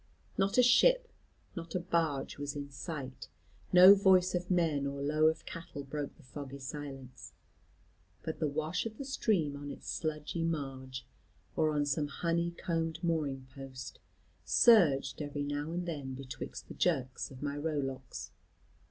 Not 0.35 0.57
a 0.57 0.63
ship, 0.63 1.09
not 1.55 1.75
a 1.75 1.79
barge 1.79 2.39
was 2.39 2.55
in 2.55 2.71
sight; 2.71 3.27
no 3.71 3.93
voice 3.93 4.33
of 4.33 4.49
men 4.49 4.87
or 4.87 4.99
low 4.99 5.27
of 5.27 5.45
cattle 5.45 5.83
broke 5.83 6.17
the 6.17 6.23
foggy 6.23 6.57
silence: 6.57 7.33
but 8.23 8.39
the 8.39 8.47
wash 8.47 8.87
of 8.87 8.97
the 8.97 9.05
stream 9.05 9.55
on 9.55 9.69
its 9.69 9.87
sludgy 9.87 10.43
marge, 10.43 11.05
or 11.55 11.69
on 11.69 11.85
some 11.85 12.07
honey 12.07 12.49
combed 12.49 13.03
mooring 13.03 13.45
post, 13.53 13.99
surged 14.43 15.21
every 15.21 15.43
now 15.43 15.71
and 15.71 15.87
then 15.87 16.15
betwixt 16.15 16.67
the 16.67 16.73
jerks 16.73 17.29
of 17.29 17.43
my 17.43 17.55
rowlocks. 17.55 18.31